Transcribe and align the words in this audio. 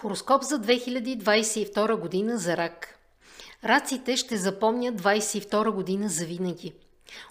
Хороскоп 0.00 0.42
за 0.42 0.60
2022 0.60 1.96
година 1.96 2.38
за 2.38 2.56
рак. 2.56 2.98
Раците 3.64 4.16
ще 4.16 4.36
запомнят 4.36 5.02
22 5.02 5.70
година 5.70 6.08
за 6.08 6.24
винаги. 6.24 6.72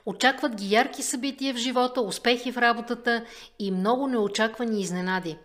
Очакват 0.06 0.56
ги 0.56 0.74
ярки 0.74 1.04
събития 1.04 1.54
в 1.54 1.58
живота, 1.58 2.02
успехи 2.02 2.52
в 2.52 2.58
работата 2.58 3.26
и 3.60 3.72
много 3.72 4.08
неочаквани 4.08 4.82
изненади. 4.82 5.38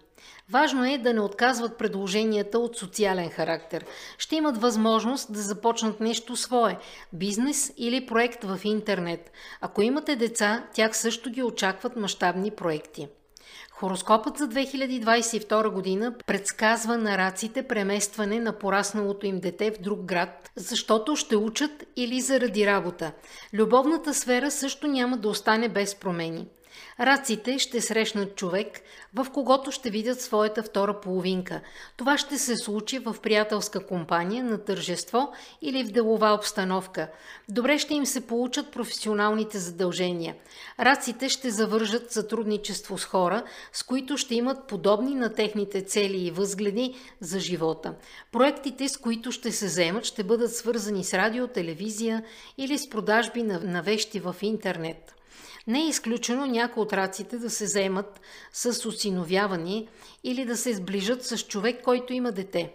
Важно 0.51 0.85
е 0.85 0.99
да 0.99 1.15
не 1.15 1.21
отказват 1.21 1.79
предложенията 1.79 2.59
от 2.59 2.77
социален 2.77 3.31
характер. 3.31 3.85
Ще 4.19 4.37
имат 4.37 4.61
възможност 4.61 5.33
да 5.33 5.41
започнат 5.41 6.01
нещо 6.01 6.37
свое– 6.37 6.79
бизнес 7.13 7.73
или 7.77 8.07
проект 8.07 8.45
в 8.45 8.61
интернет. 8.65 9.33
Ако 9.61 9.83
имате 9.83 10.17
деца, 10.17 10.67
тях 10.75 10.97
също 10.97 11.31
ги 11.31 11.43
очакват 11.43 11.97
мащабни 11.97 12.51
проекти. 12.51 13.09
Хороскопът 13.71 14.39
за 14.39 14.49
2022 14.49 15.69
година 15.69 16.15
предсказва 16.27 16.99
на 16.99 17.19
раците 17.19 17.63
преместване 17.63 18.41
на 18.41 18.53
порасналото 18.53 19.27
им 19.27 19.41
дете 19.41 19.71
в 19.71 19.83
друг 19.83 20.05
град, 20.05 20.51
защото 20.57 21.17
ще 21.17 21.37
учат 21.37 21.85
или 21.97 22.21
заради 22.21 22.67
работа. 22.67 23.13
Любовната 23.53 24.15
сфера 24.15 24.51
също 24.51 24.87
няма 24.87 25.17
да 25.17 25.29
остане 25.29 25.69
без 25.69 25.95
промени. 25.95 26.47
Раците 27.01 27.59
ще 27.59 27.81
срещнат 27.81 28.37
човек, 28.37 28.81
в 29.15 29.27
когото 29.33 29.71
ще 29.73 29.91
видят 29.91 30.21
своята 30.21 30.63
втора 30.63 31.01
половинка. 31.01 31.61
Това 31.97 32.19
ще 32.19 32.39
се 32.39 32.57
случи 32.57 32.99
в 32.99 33.17
приятелска 33.23 33.87
компания, 33.87 34.45
на 34.45 34.65
тържество 34.65 35.33
или 35.63 35.85
в 35.85 35.93
делова 35.93 36.35
обстановка. 36.35 37.09
Добре 37.49 37.79
ще 37.79 37.95
им 37.95 38.07
се 38.07 38.27
получат 38.27 38.73
професионалните 38.73 39.59
задължения. 39.59 40.35
Раците 40.81 41.29
ще 41.29 41.51
завържат 41.51 42.13
сътрудничество 42.13 42.99
с 42.99 43.05
хора, 43.05 43.43
с 43.73 43.83
които 43.83 44.17
ще 44.17 44.35
имат 44.35 44.67
подобни 44.67 45.15
на 45.15 45.35
техните 45.35 45.83
цели 45.83 46.27
и 46.27 46.31
възгледи 46.31 46.95
за 47.21 47.41
живота. 47.41 47.95
Проектите, 48.33 48.89
с 48.89 48.97
които 48.97 49.33
ще 49.33 49.53
се 49.53 49.69
заемат, 49.69 50.05
ще 50.05 50.25
бъдат 50.25 50.57
свързани 50.57 51.05
с 51.05 51.15
радио, 51.15 51.49
телевизия 51.49 52.25
или 52.59 52.79
с 52.79 52.91
продажби 52.91 53.43
на, 53.43 53.61
на 53.61 53.83
вещи 53.83 54.21
в 54.21 54.37
интернет. 54.43 55.15
Не 55.67 55.85
е 55.85 55.89
изключено 55.89 56.47
някои 56.47 56.83
от 56.83 56.93
раците 56.93 57.39
да 57.39 57.51
се 57.51 57.67
заемат 57.67 58.21
с 58.53 58.89
осиновяване 58.89 59.87
или 60.25 60.45
да 60.45 60.57
се 60.57 60.75
сближат 60.75 61.25
с 61.25 61.39
човек, 61.39 61.83
който 61.85 62.13
има 62.13 62.33
дете. 62.33 62.73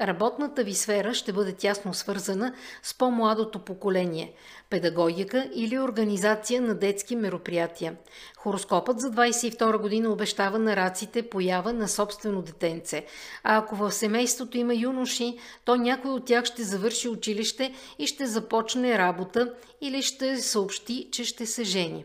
Работната 0.00 0.64
ви 0.64 0.74
сфера 0.74 1.14
ще 1.14 1.32
бъде 1.32 1.52
тясно 1.52 1.94
свързана 1.94 2.54
с 2.82 2.94
по-младото 2.94 3.58
поколение– 3.58 4.32
педагогика 4.70 5.50
или 5.54 5.78
организация 5.78 6.62
на 6.62 6.74
детски 6.74 7.16
мероприятия. 7.16 7.96
Хороскопът 8.36 9.00
за 9.00 9.10
22 9.10 9.78
година 9.78 10.12
обещава 10.12 10.58
на 10.58 10.76
раците 10.76 11.28
поява 11.28 11.72
на 11.72 11.88
собствено 11.88 12.42
детенце. 12.42 13.04
А 13.44 13.56
ако 13.56 13.76
в 13.76 13.92
семейството 13.92 14.58
има 14.58 14.74
юноши, 14.74 15.38
то 15.64 15.76
някой 15.76 16.10
от 16.10 16.24
тях 16.24 16.44
ще 16.44 16.62
завърши 16.62 17.08
училище 17.08 17.74
и 17.98 18.06
ще 18.06 18.26
започне 18.26 18.98
работа 18.98 19.54
или 19.80 20.02
ще 20.02 20.38
съобщи, 20.38 21.08
че 21.12 21.24
ще 21.24 21.46
се 21.46 21.64
жени. 21.64 22.04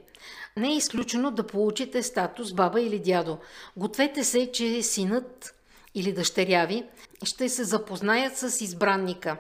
Не 0.58 0.68
е 0.68 0.76
изключено 0.76 1.31
да 1.31 1.48
получите 1.48 2.03
статус 2.03 2.53
баба 2.53 2.81
или 2.81 3.00
дядо. 3.00 3.38
Гответе 3.78 4.24
се, 4.24 4.52
че 4.52 4.84
синът 4.84 5.56
или 5.96 6.14
дъщеря 6.14 6.66
ви 6.66 6.84
ще 7.23 7.50
се 7.50 7.64
запознаят 7.64 8.38
с 8.38 8.62
избранника 8.62 9.38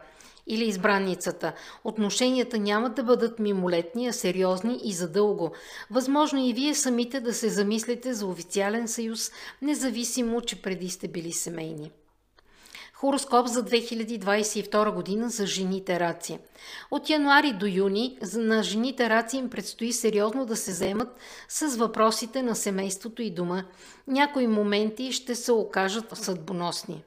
или 0.47 0.65
избранницата. 0.65 1.53
Отношенията 1.83 2.59
няма 2.59 2.89
да 2.89 3.03
бъдат 3.03 3.39
мимолетни, 3.39 4.07
а 4.07 4.13
сериозни 4.13 4.79
и 4.83 4.93
задълго. 4.93 5.51
Възможно 5.91 6.45
и 6.45 6.53
вие 6.53 6.75
самите 6.75 7.19
да 7.19 7.33
се 7.33 7.49
замислите 7.49 8.13
за 8.13 8.27
официален 8.27 8.87
съюз, 8.87 9.31
независимо, 9.61 10.41
че 10.41 10.61
преди 10.61 10.89
сте 10.89 11.07
били 11.07 11.31
семейни. 11.31 11.91
Хороскоп 12.93 13.47
за 13.47 13.65
2022 13.65 14.93
година 14.93 15.29
за 15.29 15.47
жените 15.47 15.99
раци. 15.99 16.39
От 16.91 17.09
януари 17.09 17.53
до 17.53 17.65
юни 17.65 18.17
на 18.33 18.63
жените 18.63 19.09
раци 19.09 19.37
им 19.37 19.49
предстои 19.49 19.93
сериозно 19.93 20.45
да 20.45 20.55
се 20.55 20.71
заемат 20.71 21.17
с 21.47 21.75
въпросите 21.75 22.43
на 22.43 22.55
семейството 22.55 23.21
и 23.21 23.31
дома. 23.31 23.63
Някои 24.07 24.47
моменти 24.47 25.11
ще 25.11 25.35
се 25.35 25.51
окажат 25.51 26.17
съдбоносни. 26.17 27.03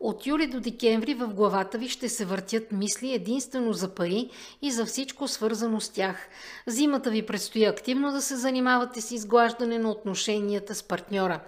От 0.00 0.26
юли 0.26 0.46
до 0.46 0.60
декември 0.60 1.14
в 1.14 1.28
главата 1.28 1.78
ви 1.78 1.88
ще 1.88 2.08
се 2.08 2.24
въртят 2.24 2.72
мисли 2.72 3.12
единствено 3.12 3.72
за 3.72 3.88
пари 3.88 4.30
и 4.62 4.70
за 4.70 4.86
всичко 4.86 5.28
свързано 5.28 5.80
с 5.80 5.88
тях. 5.88 6.28
Зимата 6.66 7.10
ви 7.10 7.26
предстои 7.26 7.64
активно 7.64 8.12
да 8.12 8.22
се 8.22 8.36
занимавате 8.36 9.00
с 9.00 9.10
изглаждане 9.10 9.78
на 9.78 9.90
отношенията 9.90 10.74
с 10.74 10.82
партньора. 10.82 11.40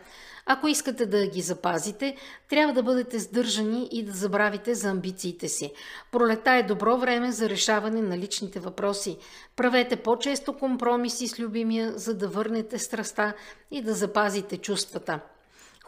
Ако 0.48 0.68
искате 0.68 1.06
да 1.06 1.26
ги 1.26 1.40
запазите, 1.40 2.16
трябва 2.48 2.74
да 2.74 2.82
бъдете 2.82 3.18
сдържани 3.18 3.88
и 3.92 4.02
да 4.02 4.12
забравите 4.12 4.74
за 4.74 4.88
амбициите 4.88 5.48
си. 5.48 5.72
Пролета 6.12 6.52
е 6.52 6.62
добро 6.62 6.98
време 6.98 7.32
за 7.32 7.48
решаване 7.48 8.02
на 8.02 8.18
личните 8.18 8.60
въпроси. 8.60 9.16
Правете 9.56 9.96
по-често 9.96 10.52
компромиси 10.52 11.28
с 11.28 11.38
любимия, 11.38 11.92
за 11.98 12.14
да 12.14 12.28
върнете 12.28 12.78
страста 12.78 13.32
и 13.70 13.82
да 13.82 13.94
запазите 13.94 14.56
чувствата. 14.56 15.20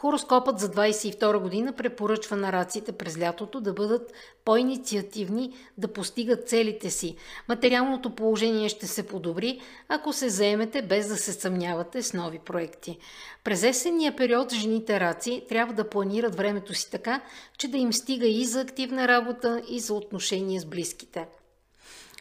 Хороскопът 0.01 0.59
за 0.59 0.71
22 0.71 1.39
година 1.39 1.73
препоръчва 1.73 2.37
на 2.37 2.53
раците 2.53 2.93
през 2.93 3.19
лятото 3.19 3.61
да 3.61 3.73
бъдат 3.73 4.13
по-инициативни, 4.45 5.53
да 5.79 5.93
постигат 5.93 6.49
целите 6.49 6.91
си. 6.91 7.17
Материалното 7.49 8.15
положение 8.15 8.69
ще 8.69 8.87
се 8.87 9.07
подобри, 9.07 9.61
ако 9.89 10.13
се 10.13 10.29
заемете 10.29 10.83
без 10.83 11.09
да 11.09 11.17
се 11.17 11.33
съмнявате 11.33 12.03
с 12.03 12.13
нови 12.13 12.39
проекти. 12.39 12.99
През 13.45 13.63
есенния 13.63 14.17
период 14.17 14.53
жените 14.53 15.01
раци 15.01 15.45
трябва 15.49 15.75
да 15.75 15.91
планират 15.91 16.35
времето 16.35 16.75
си 16.75 16.91
така, 16.91 17.21
че 17.57 17.69
да 17.69 17.79
им 17.79 17.93
стига 17.93 18.27
и 18.27 18.45
за 18.45 18.61
активна 18.61 19.09
работа, 19.09 19.63
и 19.69 19.81
за 19.81 19.95
отношения 19.95 20.61
с 20.61 20.65
близките. 20.65 21.27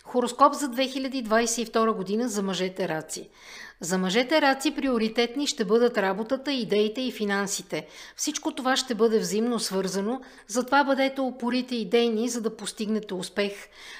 Хороскоп 0.04 0.54
за 0.54 0.68
2022 0.68 1.92
година 1.92 2.30
за 2.30 2.44
мъжете 2.44 2.88
раци. 2.88 3.30
За 3.82 3.98
мъжете 3.98 4.42
раци 4.42 4.72
приоритетни 4.72 5.48
ще 5.48 5.66
бъдат 5.66 5.98
работата, 5.98 6.52
идеите 6.52 7.02
и 7.02 7.12
финансите. 7.12 7.88
Всичко 8.16 8.52
това 8.52 8.76
ще 8.76 8.96
бъде 8.96 9.20
взаимно 9.20 9.60
свързано, 9.60 10.22
затова 10.48 10.84
бъдете 10.84 11.22
упорите 11.22 11.76
идейни, 11.76 12.30
за 12.30 12.42
да 12.42 12.56
постигнете 12.56 13.14
успех. 13.14 13.54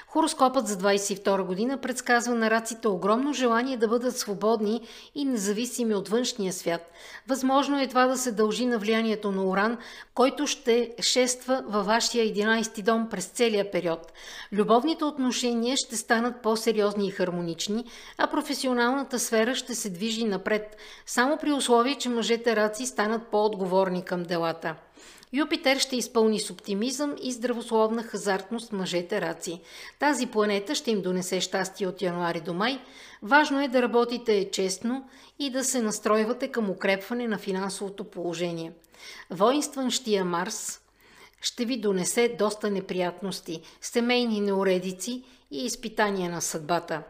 Хороскопът 0.08 0.68
за 0.68 0.76
22 0.76 1.42
година 1.42 1.78
предсказва 1.78 2.34
на 2.34 2.50
раците 2.50 2.88
огромно 2.88 3.32
желание 3.32 3.76
да 3.76 3.88
бъдат 3.88 4.18
свободни 4.18 4.80
и 5.14 5.24
независими 5.24 5.94
от 5.94 6.08
външния 6.08 6.52
свят. 6.52 6.92
Възможно 7.28 7.80
е 7.80 7.86
това 7.86 8.06
да 8.06 8.18
се 8.18 8.32
дължи 8.32 8.66
на 8.66 8.78
влиянието 8.78 9.32
на 9.32 9.44
Уран, 9.44 9.78
който 10.14 10.46
ще 10.46 10.90
шества 11.00 11.64
във 11.66 11.86
вашия 11.86 12.24
11 12.24 12.82
дом 12.82 13.08
през 13.10 13.26
целия 13.26 13.70
период. 13.70 14.12
Любовните 14.52 15.04
отношения 15.04 15.76
ще 15.76 15.96
станат 15.96 16.42
по-сериозни 16.42 17.08
и 17.08 17.10
хармонични, 17.10 17.84
а 18.18 18.26
професионалната 18.26 19.18
сфера 19.18 19.54
ще 19.54 19.67
се 19.74 19.90
движи 19.90 20.24
напред, 20.24 20.76
само 21.06 21.38
при 21.38 21.52
условие, 21.52 21.94
че 21.94 22.08
мъжете 22.08 22.56
раци 22.56 22.86
станат 22.86 23.30
по-отговорни 23.30 24.04
към 24.04 24.22
делата. 24.22 24.76
Юпитер 25.32 25.78
ще 25.78 25.96
изпълни 25.96 26.40
с 26.40 26.50
оптимизъм 26.50 27.16
и 27.22 27.32
здравословна 27.32 28.02
хазартност 28.02 28.72
мъжете 28.72 29.20
раци. 29.20 29.60
Тази 29.98 30.26
планета 30.26 30.74
ще 30.74 30.90
им 30.90 31.02
донесе 31.02 31.40
щастие 31.40 31.86
от 31.86 32.02
януари 32.02 32.40
до 32.40 32.54
май. 32.54 32.80
Важно 33.22 33.60
е 33.62 33.68
да 33.68 33.82
работите 33.82 34.50
честно 34.50 35.08
и 35.38 35.50
да 35.50 35.64
се 35.64 35.82
настройвате 35.82 36.48
към 36.48 36.70
укрепване 36.70 37.28
на 37.28 37.38
финансовото 37.38 38.04
положение. 38.04 38.72
Воинстващия 39.30 40.24
Марс 40.24 40.80
ще 41.40 41.64
ви 41.64 41.80
донесе 41.80 42.36
доста 42.38 42.70
неприятности, 42.70 43.60
семейни 43.80 44.40
неуредици 44.40 45.24
и 45.50 45.64
изпитания 45.64 46.30
на 46.30 46.40
съдбата. 46.40 47.02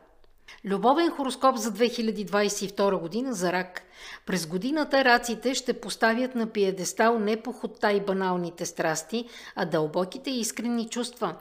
Любовен 0.65 1.11
хороскоп 1.11 1.57
за 1.57 1.73
2022 1.73 3.01
година 3.01 3.35
за 3.35 3.53
рак. 3.53 3.83
През 4.27 4.47
годината 4.47 5.05
раците 5.05 5.55
ще 5.55 5.81
поставят 5.81 6.35
на 6.35 6.47
пиедестал 6.47 7.19
не 7.19 7.43
похотта 7.43 7.93
и 7.93 8.01
баналните 8.01 8.67
страсти, 8.67 9.25
а 9.57 9.65
дълбоките 9.65 10.31
и 10.31 10.41
искрени 10.41 10.89
чувства. 10.89 11.35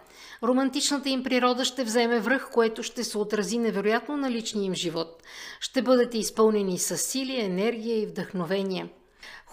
Романтичната 0.44 1.10
им 1.10 1.24
природа 1.24 1.66
ще 1.66 1.84
вземе 1.84 2.20
връх, 2.20 2.50
което 2.52 2.84
ще 2.84 3.04
се 3.04 3.18
отрази 3.18 3.58
невероятно 3.58 4.18
на 4.18 4.32
личния 4.32 4.66
им 4.66 4.76
живот. 4.76 5.24
Ще 5.60 5.82
бъдете 5.82 6.18
изпълнени 6.18 6.80
с 6.80 6.98
сили, 6.98 7.40
енергия 7.40 8.02
и 8.02 8.06
вдъхновение. 8.06 8.90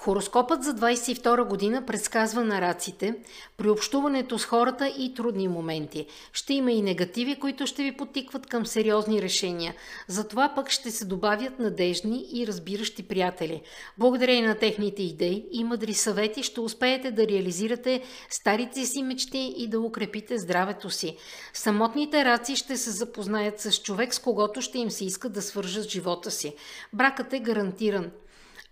Хороскопът 0.05 0.63
за 0.65 0.75
22 0.75 1.49
година 1.49 1.87
предсказва 1.87 2.45
на 2.45 2.61
раците 2.61 3.15
при 3.57 3.71
общуването 3.71 4.39
с 4.39 4.45
хората 4.45 4.95
и 4.99 5.15
трудни 5.15 5.49
моменти. 5.49 6.07
Ще 6.33 6.55
има 6.55 6.73
и 6.73 6.83
негативи, 6.83 7.39
които 7.39 7.67
ще 7.67 7.83
ви 7.83 7.97
потикват 7.97 8.47
към 8.47 8.67
сериозни 8.67 9.23
решения. 9.23 9.75
Затова 10.09 10.53
пък 10.55 10.71
ще 10.71 10.91
се 10.91 11.05
добавят 11.05 11.59
надежни 11.59 12.27
и 12.33 12.47
разбиращи 12.47 13.03
приятели. 13.03 13.63
Благодарение 13.99 14.49
на 14.49 14.55
техните 14.55 15.03
идеи 15.03 15.47
и 15.53 15.65
мъдри 15.65 15.95
съвети 15.95 16.43
ще 16.43 16.61
успеете 16.61 17.11
да 17.11 17.29
реализирате 17.29 18.03
старите 18.31 18.87
си 18.87 19.03
мечти 19.03 19.55
и 19.57 19.69
да 19.69 19.81
укрепите 19.81 20.39
здравето 20.39 20.91
си. 20.91 21.17
Самотните 21.53 22.25
раци 22.25 22.57
ще 22.57 22.77
се 22.77 22.91
запознаят 22.91 23.61
с 23.61 23.83
човек, 23.83 24.15
с 24.15 24.19
когото 24.19 24.61
ще 24.61 24.79
им 24.79 24.91
се 24.91 25.05
иска 25.05 25.29
да 25.29 25.43
свържат 25.43 25.89
живота 25.89 26.31
си. 26.31 26.55
Бракът 26.93 27.33
е 27.33 27.39
гарантиран. 27.39 28.11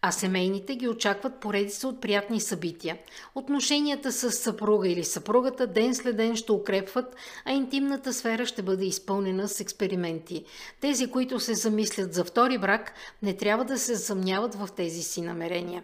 А 0.05 0.13
семейните 0.13 0.77
ги 0.77 0.89
очакват 0.89 1.41
поредица 1.41 1.89
от 1.89 2.01
приятни 2.01 2.41
събития. 2.41 2.99
Отношенията 3.35 4.13
с 4.13 4.33
съпруга 4.33 4.89
или 4.89 5.05
съпругата 5.05 5.67
ден 5.67 5.95
след 5.95 6.17
ден 6.17 6.37
ще 6.37 6.53
укрепват, 6.53 7.17
а 7.45 7.53
интимната 7.53 8.13
сфера 8.13 8.47
ще 8.47 8.63
бъде 8.63 8.85
изпълнена 8.85 9.49
с 9.49 9.61
експерименти. 9.61 10.45
Тези, 10.81 11.11
които 11.11 11.41
се 11.41 11.55
замислят 11.55 12.15
за 12.15 12.25
втори 12.25 12.59
брак, 12.59 12.93
не 13.23 13.37
трябва 13.37 13.65
да 13.65 13.79
се 13.79 13.97
съмняват 13.97 14.55
в 14.55 14.69
тези 14.77 15.03
си 15.03 15.23
намерения. 15.23 15.83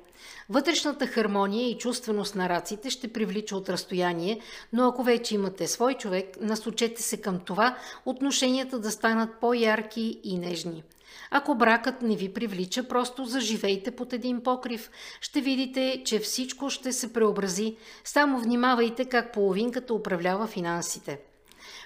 Вътрешната 0.48 1.06
хармония 1.06 1.68
и 1.68 1.78
чувственост 1.78 2.34
на 2.34 2.48
раците 2.48 2.90
ще 2.90 3.12
привлича 3.12 3.56
от 3.56 3.68
разстояние, 3.68 4.40
но 4.72 4.88
ако 4.88 5.02
вече 5.02 5.34
имате 5.34 5.66
свой 5.66 5.94
човек, 5.94 6.36
насочете 6.40 7.02
се 7.02 7.20
към 7.20 7.40
това 7.40 7.76
отношенията 8.06 8.78
да 8.78 8.90
станат 8.90 9.30
по-ярки 9.40 10.20
и 10.24 10.38
нежни. 10.38 10.82
Ако 11.30 11.54
бракът 11.54 12.02
не 12.02 12.16
ви 12.16 12.32
привлича, 12.32 12.88
просто 12.88 13.24
заживейте 13.24 13.90
под 13.90 14.12
един 14.12 14.42
покрив. 14.42 14.90
Ще 15.20 15.40
видите, 15.40 16.02
че 16.04 16.18
всичко 16.18 16.70
ще 16.70 16.92
се 16.92 17.12
преобрази. 17.12 17.76
Само 18.04 18.38
внимавайте 18.38 19.04
как 19.04 19.32
половинката 19.32 19.94
управлява 19.94 20.46
финансите. 20.46 21.18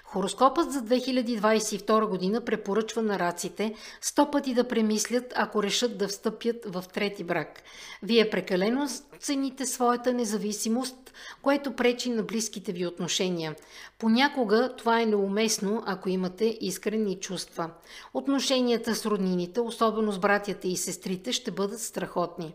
Хороскопът 0.03 0.71
за 0.71 0.79
2022 0.79 2.05
година 2.05 2.41
препоръчва 2.41 3.01
на 3.01 3.19
раците 3.19 3.73
сто 4.01 4.31
пъти 4.31 4.53
да 4.53 4.67
премислят, 4.67 5.33
ако 5.35 5.63
решат 5.63 5.97
да 5.97 6.07
встъпят 6.07 6.55
в 6.65 6.83
трети 6.93 7.23
брак. 7.23 7.61
Вие 8.03 8.29
прекалено 8.29 8.87
цените 9.19 9.65
своята 9.65 10.13
независимост, 10.13 11.13
което 11.41 11.75
пречи 11.75 12.09
на 12.09 12.23
близките 12.23 12.71
ви 12.71 12.85
отношения. 12.85 13.55
Понякога 13.99 14.75
това 14.77 15.01
е 15.01 15.05
неуместно, 15.05 15.83
ако 15.85 16.09
имате 16.09 16.57
искрени 16.61 17.19
чувства. 17.19 17.69
Отношенията 18.13 18.95
с 18.95 19.05
роднините, 19.05 19.61
особено 19.61 20.11
с 20.11 20.19
братята 20.19 20.67
и 20.67 20.77
сестрите, 20.77 21.31
ще 21.31 21.51
бъдат 21.51 21.79
страхотни. 21.79 22.53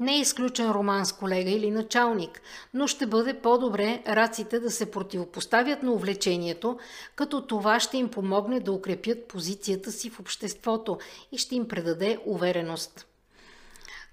Не 0.00 0.16
е 0.16 0.20
изключен 0.20 0.70
роман 0.70 1.06
с 1.06 1.12
колега 1.12 1.50
или 1.50 1.70
началник, 1.70 2.42
но 2.74 2.86
ще 2.86 3.06
бъде 3.06 3.34
по-добре 3.34 4.02
раците 4.08 4.60
да 4.60 4.70
се 4.70 4.90
противопоставят 4.90 5.82
на 5.82 5.92
увлечението, 5.92 6.78
като 7.16 7.46
това 7.46 7.80
ще 7.80 7.96
им 7.96 8.08
помогне 8.08 8.60
да 8.60 8.72
укрепят 8.72 9.28
позицията 9.28 9.92
си 9.92 10.10
в 10.10 10.20
обществото 10.20 10.98
и 11.32 11.38
ще 11.38 11.54
им 11.54 11.68
предаде 11.68 12.18
увереност. 12.26 13.06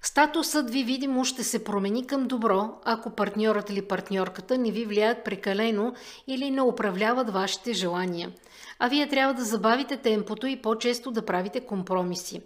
Статусът 0.02 0.70
ви 0.70 0.84
видимо 0.84 1.24
ще 1.24 1.44
се 1.44 1.64
промени 1.64 2.06
към 2.06 2.26
добро, 2.26 2.70
ако 2.84 3.10
партньорът 3.10 3.70
или 3.70 3.82
партньорката 3.82 4.58
не 4.58 4.70
ви 4.70 4.84
влияят 4.84 5.24
прекалено 5.24 5.94
или 6.26 6.50
не 6.50 6.62
управляват 6.62 7.30
вашите 7.30 7.72
желания. 7.72 8.32
А 8.78 8.88
вие 8.88 9.08
трябва 9.08 9.34
да 9.34 9.44
забавите 9.44 9.96
темпото 9.96 10.46
и 10.46 10.62
по-често 10.62 11.10
да 11.10 11.24
правите 11.24 11.60
компромиси. 11.60 12.40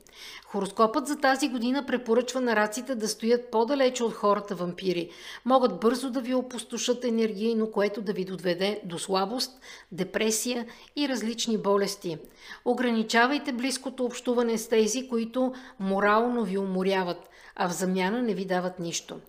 Хороскопът 0.47 1.07
за 1.07 1.17
тази 1.17 1.49
година 1.49 1.87
препоръчва 1.87 2.41
на 2.41 2.57
раците 2.57 2.95
да 2.95 3.09
стоят 3.09 3.51
по-далече 3.51 4.05
от 4.05 4.13
хората 4.13 4.55
вампири. 4.55 5.11
Могат 5.45 5.81
бързо 5.81 6.11
да 6.11 6.21
ви 6.21 6.35
опустошат 6.35 7.05
енергийно, 7.05 7.71
което 7.71 8.03
да 8.03 8.13
ви 8.13 8.25
доведе 8.25 8.81
до 8.85 8.99
слабост, 8.99 9.61
депресия 9.93 10.67
и 10.97 11.09
различни 11.09 11.59
болести. 11.59 12.19
Ограничавайте 12.65 13.53
близкото 13.53 14.05
общуване 14.05 14.59
с 14.59 14.69
тези, 14.69 15.09
които 15.09 15.53
морално 15.81 16.45
ви 16.45 16.59
уморяват 16.59 17.29
а 17.57 17.69
в 17.69 17.73
замяна 17.73 18.23
не 18.23 18.35
ви 18.35 18.45
дават 18.45 18.79
нищо. 18.79 19.21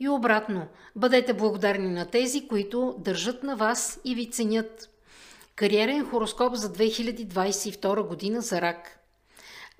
И 0.00 0.08
обратно, 0.08 0.66
бъдете 0.96 1.32
благодарни 1.32 1.88
на 1.88 2.06
тези, 2.06 2.48
които 2.48 2.94
държат 2.98 3.42
на 3.42 3.56
вас 3.56 4.00
и 4.04 4.14
ви 4.14 4.30
ценят. 4.30 4.88
Кариерен 5.56 6.10
хороскоп 6.10 6.54
за 6.54 6.72
2022 6.72 8.08
година 8.08 8.40
за 8.40 8.60
рак. 8.60 8.98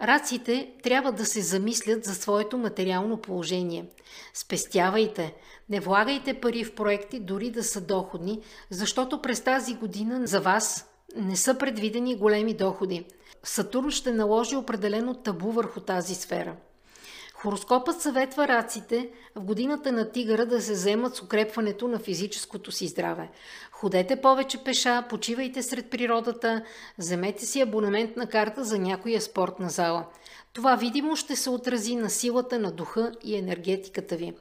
Раците 0.02 0.72
трябва 0.82 1.12
да 1.12 1.26
се 1.26 1.40
замислят 1.40 2.04
за 2.04 2.14
своето 2.14 2.58
материално 2.58 3.16
положение. 3.16 3.87
Спестявайте, 4.34 5.34
не 5.70 5.81
влагайте 5.81 6.40
пари 6.40 6.64
в 6.64 6.75
проекти, 6.75 7.20
дори 7.20 7.50
да 7.50 7.64
са 7.64 7.81
доходни, 7.81 8.40
защото 8.70 9.22
през 9.22 9.40
тази 9.40 9.75
година 9.75 10.26
за 10.26 10.40
вас 10.40 10.88
не 11.16 11.37
са 11.37 11.58
предвидени 11.58 12.16
големи 12.16 12.54
доходи. 12.54 13.04
Сатурн 13.43 13.90
ще 13.90 14.12
наложи 14.12 14.56
определено 14.56 15.14
табу 15.14 15.50
върху 15.50 15.81
тази 15.81 16.14
сфера. 16.14 16.56
Хороскопът 17.42 18.00
съветва 18.00 18.48
раците 18.48 19.08
в 19.34 19.44
годината 19.44 19.92
на 19.92 20.10
тигъра 20.10 20.46
да 20.46 20.62
се 20.62 20.72
вземат 20.72 21.16
с 21.16 21.22
укрепването 21.22 21.88
на 21.88 21.98
физическото 21.98 22.72
си 22.72 22.86
здраве. 22.86 23.28
Ходете 23.72 24.20
повече 24.20 24.64
пеша, 24.64 25.04
почивайте 25.08 25.62
сред 25.62 25.90
природата, 25.90 26.62
вземете 26.98 27.46
си 27.46 27.60
абонаментна 27.60 28.26
карта 28.26 28.64
за 28.64 28.78
някоя 28.78 29.20
спортна 29.20 29.68
зала. 29.68 30.04
Това 30.52 30.76
видимо 30.76 31.16
ще 31.16 31.36
се 31.36 31.50
отрази 31.50 31.96
на 31.96 32.10
силата 32.10 32.58
на 32.58 32.72
духа 32.72 33.12
и 33.24 33.36
енергетиката 33.36 34.16
ви. 34.16 34.32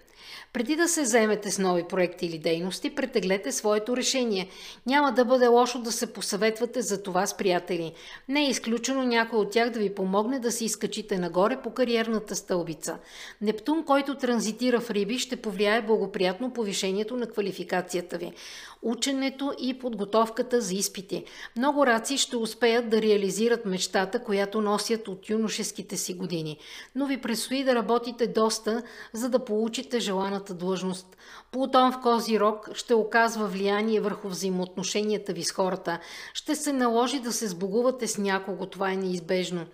Преди 0.54 0.76
да 0.76 0.88
се 0.88 1.06
заемете 1.06 1.52
с 1.52 1.60
нови 1.60 1.84
проекти 1.84 2.26
или 2.26 2.38
дейности, 2.38 2.96
претеглете 2.96 3.52
своето 3.52 3.98
решение. 3.98 4.50
Няма 4.86 5.12
да 5.12 5.26
бъде 5.26 5.48
лошо 5.48 5.80
да 5.80 5.92
се 5.92 6.14
посъветвате 6.14 6.82
за 6.82 7.04
това 7.04 7.28
с 7.28 7.38
приятели. 7.38 7.94
Не 8.30 8.46
е 8.46 8.50
изключено 8.50 9.04
някой 9.04 9.40
от 9.40 9.52
тях 9.52 9.70
да 9.70 9.80
ви 9.80 9.96
помогне 9.96 10.40
да 10.40 10.52
се 10.52 10.66
изкачите 10.66 11.18
нагоре 11.18 11.62
по 11.62 11.74
кариерната 11.74 12.36
стълбица. 12.36 12.98
Нептун, 13.42 13.84
който 13.86 14.16
транзитира 14.16 14.80
в 14.80 14.92
Риби, 14.92 15.20
ще 15.20 15.36
повлияе 15.36 15.82
благоприятно 15.82 16.54
повишението 16.54 17.18
на 17.18 17.28
квалификацията 17.28 18.18
ви 18.18 18.34
ученето 18.82 19.54
и 19.60 19.80
подготовката 19.80 20.62
за 20.62 20.74
изпити. 20.74 21.26
Много 21.58 21.86
раци 21.86 22.18
ще 22.18 22.38
успеят 22.38 22.90
да 22.90 23.02
реализират 23.02 23.66
мечтата, 23.66 24.24
която 24.24 24.62
носят 24.62 25.08
от 25.08 25.30
юношеските 25.30 25.98
си 25.98 26.14
години. 26.14 26.58
Но 26.96 27.06
ви 27.06 27.22
предстои 27.22 27.64
да 27.64 27.76
работите 27.76 28.28
доста, 28.28 28.84
за 29.14 29.30
да 29.30 29.46
получите 29.46 30.00
желаната 30.00 30.54
длъжност. 30.54 31.18
Плутон 31.52 31.92
в 31.92 32.02
Кози 32.02 32.40
Рок 32.40 32.70
ще 32.74 32.94
оказва 32.94 33.48
влияние 33.48 34.00
върху 34.00 34.30
взаимоотношенията 34.30 35.34
ви 35.34 35.44
с 35.44 35.52
хората. 35.52 36.00
Ще 36.34 36.56
се 36.56 36.74
наложи 36.74 37.20
да 37.20 37.32
се 37.32 37.48
сбогувате 37.48 38.08
с 38.08 38.18
някого, 38.18 38.66
това 38.66 38.92
е 38.92 38.96
неизбежно. 38.96 39.66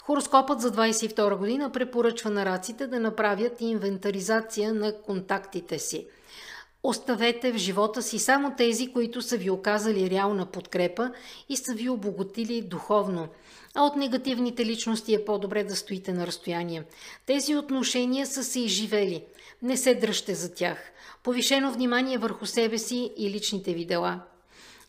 Хороскопът 0.00 0.60
за 0.60 0.72
22 0.72 1.36
година 1.36 1.72
препоръчва 1.72 2.30
на 2.30 2.44
раците 2.44 2.86
да 2.86 3.00
направят 3.00 3.60
инвентаризация 3.60 4.74
на 4.74 5.02
контактите 5.02 5.78
си. 5.78 6.06
Оставете 6.86 7.52
в 7.52 7.56
живота 7.56 8.02
си 8.02 8.18
само 8.18 8.54
тези, 8.56 8.92
които 8.92 9.22
са 9.22 9.36
ви 9.36 9.50
оказали 9.50 10.10
реална 10.10 10.46
подкрепа 10.46 11.10
и 11.48 11.56
са 11.56 11.74
ви 11.74 11.88
обогатили 11.88 12.62
духовно. 12.62 13.28
А 13.74 13.82
от 13.82 13.96
негативните 13.96 14.66
личности 14.66 15.14
е 15.14 15.24
по-добре 15.24 15.64
да 15.64 15.76
стоите 15.76 16.12
на 16.12 16.26
разстояние. 16.26 16.82
Тези 17.26 17.56
отношения 17.56 18.26
са 18.26 18.44
се 18.44 18.60
изживели. 18.60 19.24
Не 19.62 19.76
се 19.76 19.94
дръжте 19.94 20.34
за 20.34 20.54
тях. 20.54 20.78
Повишено 21.22 21.72
внимание 21.72 22.18
върху 22.18 22.46
себе 22.46 22.78
си 22.78 23.10
и 23.16 23.30
личните 23.30 23.74
ви 23.74 23.84
дела. 23.84 24.20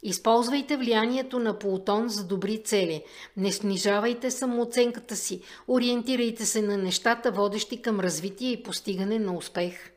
Използвайте 0.03 0.77
влиянието 0.77 1.39
на 1.39 1.59
Плутон 1.59 2.09
за 2.09 2.23
добри 2.23 2.63
цели. 2.63 3.03
Не 3.37 3.51
снижавайте 3.51 4.31
самооценката 4.31 5.15
си. 5.15 5.41
Ориентирайте 5.67 6.45
се 6.45 6.61
на 6.61 6.77
нещата, 6.77 7.31
водещи 7.31 7.81
към 7.81 7.99
развитие 7.99 8.51
и 8.51 8.63
постигане 8.63 9.19
на 9.19 9.37
успех. 9.37 9.94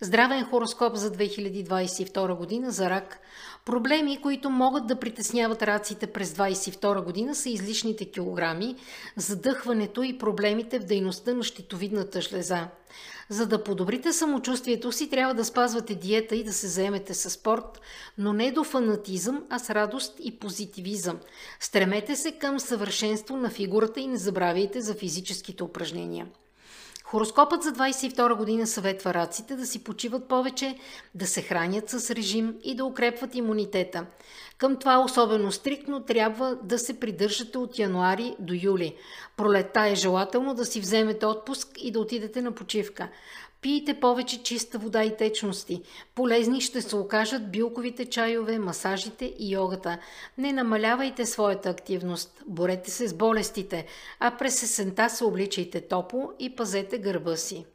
Здравен 0.00 0.44
хороскоп 0.44 0.94
за 0.94 1.10
2022 1.10 2.36
година 2.36 2.70
за 2.70 2.90
рак. 2.90 3.20
Проблеми, 3.64 4.20
които 4.22 4.50
могат 4.50 4.86
да 4.86 4.98
притесняват 4.98 5.62
раците 5.62 6.06
през 6.06 6.34
2022 6.34 7.04
година 7.04 7.34
са 7.34 7.50
излишните 7.50 8.04
килограми, 8.04 8.76
задъхването 9.16 10.02
и 10.02 10.18
проблемите 10.18 10.78
в 10.78 10.84
дейността 10.84 11.34
на 11.34 11.42
щитовидната 11.42 12.20
жлеза. 12.20 12.68
За 13.28 13.46
да 13.46 13.64
подобрите 13.64 14.12
самочувствието 14.12 14.92
си, 14.92 15.10
трябва 15.10 15.34
да 15.34 15.44
спазвате 15.44 15.94
диета 15.94 16.36
и 16.36 16.44
да 16.44 16.52
се 16.52 16.68
заемете 16.68 17.14
с 17.14 17.30
спорт, 17.30 17.80
но 18.18 18.32
не 18.32 18.52
до 18.52 18.64
фанатизъм, 18.64 19.44
а 19.50 19.58
с 19.58 19.70
радост 19.70 20.16
и 20.20 20.38
позитивизъм. 20.38 21.18
Стремете 21.60 22.16
се 22.16 22.32
към 22.32 22.60
съвършенство 22.60 23.36
на 23.36 23.50
фигурата 23.50 24.00
и 24.00 24.06
не 24.06 24.16
забравяйте 24.16 24.80
за 24.80 24.94
физическите 24.94 25.64
упражнения. 25.64 26.26
Хороскопът 27.08 27.62
за 27.62 27.72
22 27.72 28.34
година 28.34 28.66
съветва 28.66 29.14
раците 29.14 29.56
да 29.56 29.66
си 29.66 29.84
почиват 29.84 30.28
повече, 30.28 30.78
да 31.14 31.26
се 31.26 31.42
хранят 31.42 31.90
с 31.90 32.10
режим 32.10 32.54
и 32.64 32.74
да 32.74 32.84
укрепват 32.84 33.34
имунитета. 33.34 34.06
Към 34.58 34.76
това 34.76 34.98
особено 34.98 35.52
стриктно 35.52 36.02
трябва 36.02 36.56
да 36.62 36.78
се 36.78 37.00
придържате 37.00 37.58
от 37.58 37.78
януари 37.78 38.36
до 38.38 38.54
юли. 38.62 38.94
Пролетта 39.36 39.86
е 39.86 39.94
желателно 39.94 40.54
да 40.54 40.64
си 40.64 40.80
вземете 40.80 41.26
отпуск 41.26 41.68
и 41.78 41.90
да 41.90 42.00
отидете 42.00 42.42
на 42.42 42.52
почивка. 42.52 43.08
Пийте 43.60 44.00
повече 44.00 44.42
чиста 44.42 44.78
вода 44.78 45.04
и 45.04 45.16
течности. 45.16 45.82
Полезни 46.14 46.60
ще 46.60 46.82
се 46.82 46.96
окажат 46.96 47.50
билковите 47.50 48.04
чайове, 48.04 48.58
масажите 48.58 49.34
и 49.38 49.52
йогата. 49.52 49.98
Не 50.38 50.52
намалявайте 50.52 51.26
своята 51.26 51.70
активност, 51.70 52.42
борете 52.46 52.90
се 52.90 53.08
с 53.08 53.14
болестите, 53.14 53.86
а 54.20 54.36
през 54.36 54.62
есента 54.62 55.08
се 55.10 55.24
обличайте 55.24 55.80
топло 55.80 56.32
и 56.38 56.56
пазете 56.56 56.98
гърба 56.98 57.36
си. 57.36 57.66